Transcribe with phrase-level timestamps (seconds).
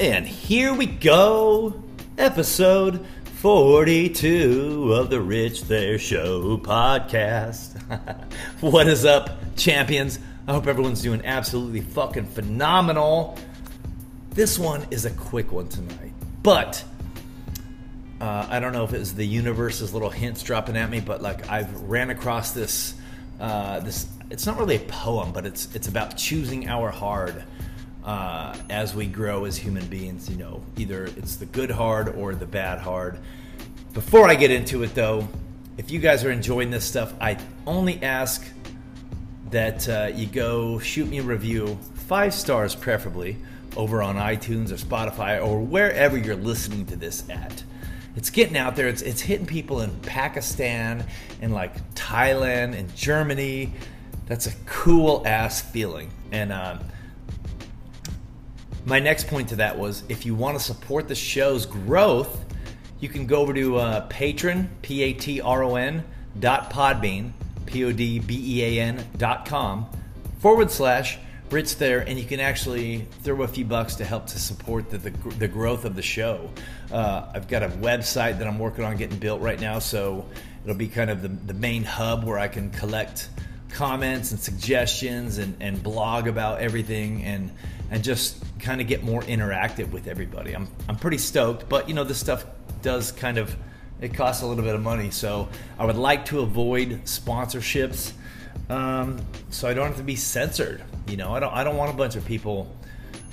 [0.00, 1.74] And here we go,
[2.16, 3.04] episode
[3.42, 7.78] 42 of the Rich Thayer Show podcast.
[8.60, 10.18] what is up, champions?
[10.48, 13.36] I hope everyone's doing absolutely fucking phenomenal.
[14.30, 16.82] This one is a quick one tonight, but
[18.22, 21.50] uh, I don't know if it's the universe's little hints dropping at me, but like
[21.50, 22.94] I've ran across this,
[23.38, 24.06] uh, this.
[24.30, 27.44] It's not really a poem, but it's it's about choosing our hard
[28.04, 30.28] uh, as we grow as human beings.
[30.28, 33.18] You know, either it's the good hard or the bad hard.
[33.92, 35.26] Before I get into it, though,
[35.76, 38.46] if you guys are enjoying this stuff, I only ask
[39.50, 43.36] that uh, you go shoot me a review, five stars preferably,
[43.76, 47.62] over on iTunes or Spotify or wherever you're listening to this at.
[48.16, 48.88] It's getting out there.
[48.88, 51.04] It's, it's hitting people in Pakistan
[51.40, 53.72] and like Thailand and Germany.
[54.26, 56.10] That's a cool ass feeling.
[56.32, 56.78] And uh,
[58.84, 62.44] my next point to that was if you want to support the show's growth,
[62.98, 66.04] you can go over to uh, patron, P A T R O N,
[66.38, 67.32] dot podbean,
[67.66, 69.88] P O D B E A N dot com,
[70.38, 71.18] forward slash
[71.50, 74.98] Rich Thayer, and you can actually throw a few bucks to help to support the,
[74.98, 76.48] the, the growth of the show.
[76.92, 80.26] Uh, I've got a website that I'm working on getting built right now, so
[80.62, 83.28] it'll be kind of the, the main hub where I can collect
[83.70, 87.50] comments and suggestions and, and blog about everything and
[87.90, 90.54] and just kind of get more interactive with everybody.
[90.54, 92.44] I'm, I'm pretty stoked, but you know, this stuff
[92.82, 93.54] does kind of,
[94.00, 95.10] it costs a little bit of money.
[95.10, 98.12] So I would like to avoid sponsorships
[98.68, 100.82] um, so I don't have to be censored.
[101.08, 102.74] You know, I don't, I don't want a bunch of people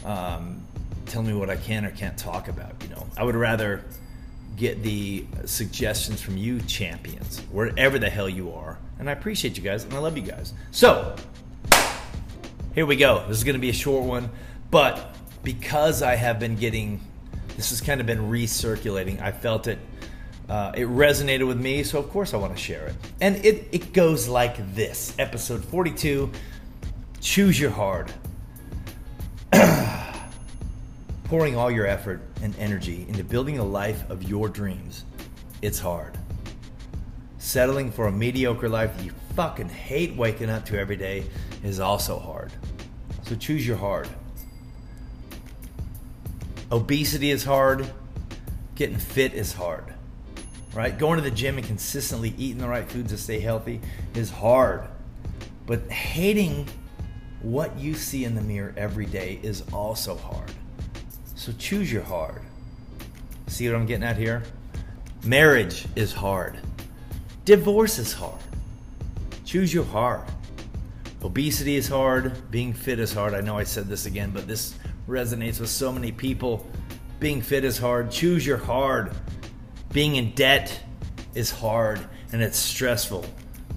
[0.04, 0.66] um,
[1.06, 2.74] telling me what I can or can't talk about.
[2.82, 3.84] You know, I would rather
[4.56, 8.80] get the suggestions from you champions, wherever the hell you are.
[9.00, 10.54] And I appreciate you guys and I love you guys.
[10.72, 11.16] So,
[12.78, 13.26] here we go.
[13.28, 14.30] This is going to be a short one,
[14.70, 17.02] but because I have been getting
[17.56, 19.80] this has kind of been recirculating, I felt it
[20.48, 22.96] uh, it resonated with me, so of course I want to share it.
[23.20, 26.32] And it, it goes like this Episode 42
[27.20, 28.14] Choose Your Hard.
[31.24, 35.04] Pouring all your effort and energy into building a life of your dreams,
[35.64, 36.16] it's hard.
[37.48, 41.24] Settling for a mediocre life that you fucking hate waking up to every day
[41.64, 42.52] is also hard.
[43.22, 44.10] So choose your hard.
[46.74, 47.90] Obesity is hard.
[48.76, 49.94] Getting fit is hard.
[50.74, 51.00] Right?
[51.00, 53.80] Going to the gym and consistently eating the right foods to stay healthy
[54.14, 54.84] is hard.
[55.66, 56.68] But hating
[57.42, 60.52] what you see in the mirror every day is also hard.
[61.36, 62.42] So choose your hard.
[63.48, 64.44] See what I'm getting at here?
[65.24, 66.60] Marriage is hard.
[67.48, 68.42] Divorce is hard.
[69.46, 70.28] Choose your hard.
[71.24, 72.52] Obesity is hard.
[72.52, 73.34] Being fit is hard.
[73.34, 74.76] I know I said this again, but this
[75.08, 76.70] resonates with so many people.
[77.22, 78.12] Being fit is hard.
[78.12, 79.14] Choose your hard.
[79.94, 80.78] Being in debt
[81.36, 83.24] is hard and it's stressful.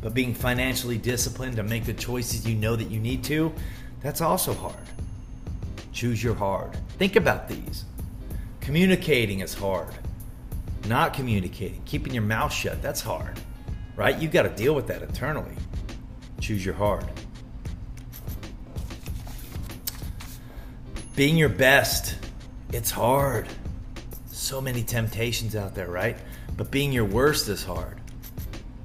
[0.02, 3.52] But being financially disciplined to make the choices you know that you need to,
[4.00, 4.74] that's also hard.
[5.92, 6.76] Choose your hard.
[6.98, 7.84] Think about these.
[8.60, 9.94] Communicating is hard.
[10.88, 13.38] Not communicating, keeping your mouth shut, that's hard.
[14.00, 14.18] Right?
[14.18, 15.54] You've got to deal with that internally.
[16.40, 17.04] Choose your hard.
[21.14, 22.16] Being your best,
[22.72, 23.46] it's hard.
[24.28, 26.16] So many temptations out there, right?
[26.56, 28.00] But being your worst is hard.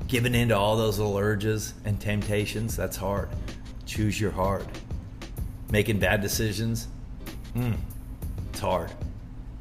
[0.09, 3.29] Giving in to all those little urges and temptations, that's hard.
[3.85, 4.67] Choose your hard.
[5.71, 6.89] Making bad decisions,
[7.53, 7.71] hmm,
[8.49, 8.91] it's hard.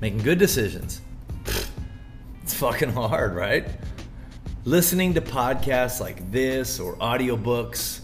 [0.00, 1.00] Making good decisions,
[2.42, 3.68] it's fucking hard, right?
[4.66, 8.00] Listening to podcasts like this or audiobooks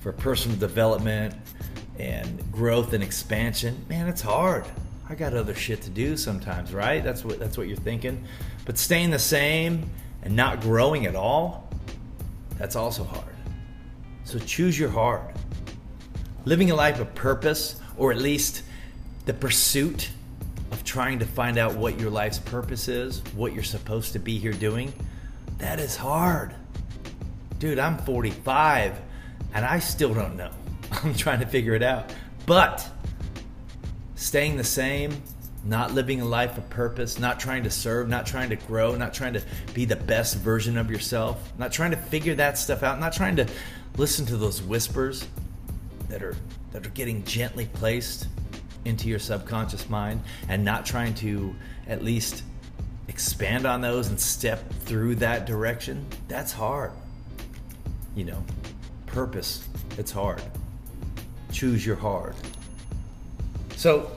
[0.00, 1.36] for personal development
[2.00, 4.64] and growth and expansion, man, it's hard.
[5.08, 7.04] I got other shit to do sometimes, right?
[7.04, 8.24] That's what that's what you're thinking.
[8.64, 9.88] But staying the same
[10.24, 11.70] and not growing at all,
[12.58, 13.36] that's also hard.
[14.24, 15.32] So choose your hard.
[16.44, 18.64] Living a life of purpose, or at least
[19.26, 20.10] the pursuit
[20.72, 24.38] of trying to find out what your life's purpose is, what you're supposed to be
[24.38, 24.92] here doing,
[25.60, 26.54] that is hard.
[27.58, 28.98] Dude, I'm 45
[29.54, 30.50] and I still don't know.
[30.92, 32.12] I'm trying to figure it out.
[32.46, 32.88] But
[34.14, 35.22] staying the same,
[35.64, 39.12] not living a life of purpose, not trying to serve, not trying to grow, not
[39.12, 39.42] trying to
[39.74, 43.36] be the best version of yourself, not trying to figure that stuff out, not trying
[43.36, 43.46] to
[43.96, 45.26] listen to those whispers
[46.08, 46.36] that are
[46.72, 48.28] that are getting gently placed
[48.84, 51.54] into your subconscious mind and not trying to
[51.86, 52.44] at least
[53.10, 56.92] expand on those and step through that direction, that's hard.
[58.14, 58.44] You know,
[59.06, 59.68] purpose,
[59.98, 60.40] it's hard.
[61.52, 62.36] Choose your hard.
[63.76, 64.12] So,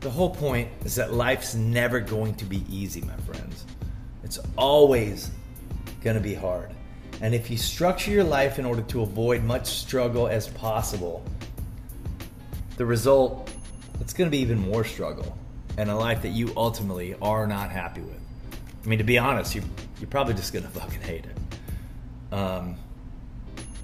[0.00, 3.66] the whole point is that life's never going to be easy, my friends.
[4.24, 5.30] It's always
[6.02, 6.70] going to be hard.
[7.20, 11.22] And if you structure your life in order to avoid much struggle as possible,
[12.78, 13.52] the result
[14.00, 15.36] it's going to be even more struggle
[15.78, 18.20] and a life that you ultimately are not happy with.
[18.84, 19.62] I mean, to be honest, you
[20.00, 22.34] you're probably just to fucking hate it.
[22.34, 22.76] Um,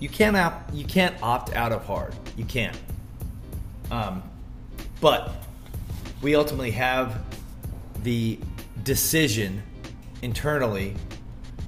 [0.00, 2.14] you can't opt, you can't opt out of hard.
[2.36, 2.76] You can't.
[3.90, 4.22] Um,
[5.00, 5.32] but
[6.20, 7.22] we ultimately have
[8.02, 8.38] the
[8.82, 9.62] decision
[10.20, 10.94] internally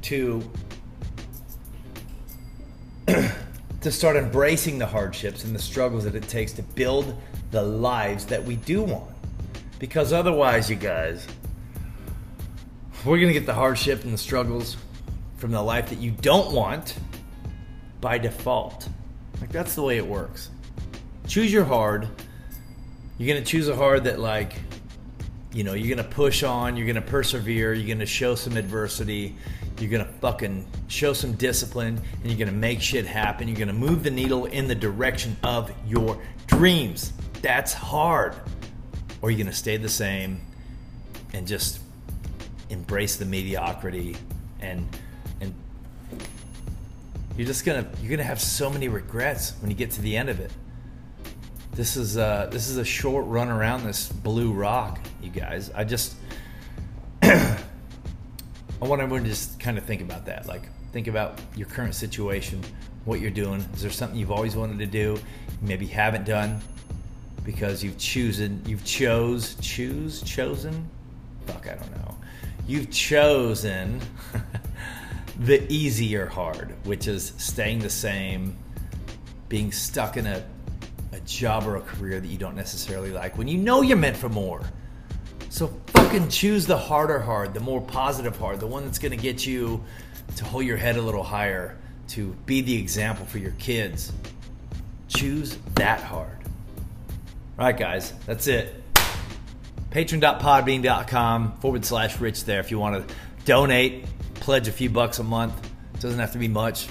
[0.03, 0.43] to
[3.81, 7.17] to start embracing the hardships and the struggles that it takes to build
[7.53, 9.16] the lives that we do want.
[9.79, 11.27] Because otherwise, you guys,
[13.05, 14.77] we're going to get the hardship and the struggles
[15.37, 16.97] from the life that you don't want
[18.01, 18.89] by default.
[19.41, 20.51] Like, that's the way it works.
[21.27, 22.09] Choose your hard.
[23.19, 24.55] You're going to choose a hard that, like,
[25.53, 28.35] you know, you're going to push on, you're going to persevere, you're going to show
[28.35, 29.37] some adversity,
[29.79, 33.49] you're going to fucking show some discipline, and you're going to make shit happen.
[33.49, 37.13] You're going to move the needle in the direction of your dreams.
[37.43, 38.35] That's hard.
[39.23, 40.41] Or you're going to stay the same
[41.33, 41.81] and just
[42.71, 44.17] embrace the mediocrity
[44.61, 44.87] and
[45.41, 45.55] and
[47.37, 50.29] you're just gonna you're gonna have so many regrets when you get to the end
[50.29, 50.51] of it.
[51.73, 55.71] This is uh this is a short run around this blue rock, you guys.
[55.75, 56.17] I just
[57.23, 57.59] I
[58.81, 60.47] want everyone to just kind of think about that.
[60.47, 62.63] Like think about your current situation,
[63.05, 63.61] what you're doing.
[63.75, 65.19] Is there something you've always wanted to do,
[65.61, 66.61] maybe haven't done
[67.47, 70.87] because you've chosen you've chose choose chosen?
[71.47, 72.17] Fuck, I don't know
[72.67, 74.01] you've chosen
[75.41, 78.57] the easier hard, which is staying the same,
[79.49, 80.45] being stuck in a,
[81.13, 84.17] a job or a career that you don't necessarily like when you know you're meant
[84.17, 84.63] for more.
[85.49, 89.47] So fucking choose the harder hard, the more positive hard, the one that's gonna get
[89.47, 89.83] you
[90.37, 91.79] to hold your head a little higher,
[92.09, 94.13] to be the example for your kids.
[95.09, 96.46] Choose that hard.
[97.59, 98.83] All right, guys, that's it
[99.97, 103.15] patreon.podbean.com forward slash rich thayer if you want to
[103.47, 104.05] donate,
[104.35, 105.55] pledge a few bucks a month.
[105.95, 106.87] It doesn't have to be much,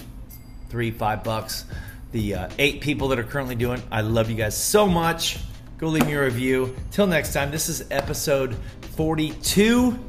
[0.69, 1.65] three, five bucks.
[2.13, 5.37] The uh, eight people that are currently doing, I love you guys so much.
[5.77, 6.75] Go leave me a review.
[6.89, 8.55] Till next time, this is episode
[8.95, 9.99] 42.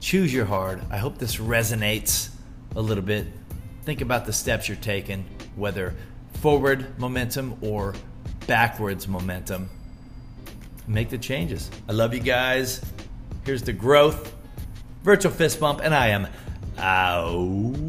[0.00, 0.82] Choose your hard.
[0.90, 2.28] I hope this resonates
[2.76, 3.28] a little bit.
[3.84, 5.24] Think about the steps you're taking,
[5.56, 5.94] whether
[6.34, 7.94] forward momentum or
[8.46, 9.68] backwards momentum
[10.86, 11.70] make the changes.
[11.88, 12.80] I love you guys.
[13.44, 14.32] Here's the growth.
[15.02, 16.28] Virtual fist bump, and I am
[16.78, 17.83] out.